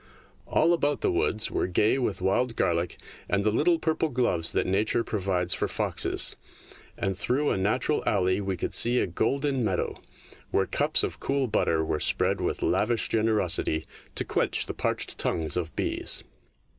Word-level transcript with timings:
All 0.47 0.73
about 0.73 1.01
the 1.01 1.11
woods 1.11 1.51
were 1.51 1.67
gay 1.67 1.99
with 1.99 2.23
wild 2.23 2.55
garlic 2.55 2.97
and 3.29 3.43
the 3.43 3.51
little 3.51 3.77
purple 3.77 4.09
gloves 4.09 4.51
that 4.51 4.65
Nature 4.65 5.03
pro 5.03 5.19
vides 5.19 5.53
for 5.53 5.67
foxes, 5.67 6.35
and 6.97 7.15
through 7.15 7.51
a 7.51 7.57
natural 7.59 8.01
alley 8.07 8.41
we 8.41 8.57
could 8.57 8.73
see 8.73 8.99
a 8.99 9.05
golden 9.05 9.63
meadow, 9.63 10.01
where 10.49 10.65
cups 10.65 11.03
of 11.03 11.19
cool 11.19 11.45
butter 11.45 11.85
were 11.85 11.99
spread 11.99 12.41
with 12.41 12.63
lavish 12.63 13.09
generosity 13.09 13.85
to 14.15 14.25
quench 14.25 14.65
the 14.65 14.73
parched 14.73 15.19
tongues 15.19 15.55
of 15.55 15.75
bees. 15.75 16.23